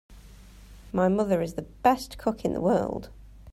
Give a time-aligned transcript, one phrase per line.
[0.91, 3.11] My mother is the best cook in the world!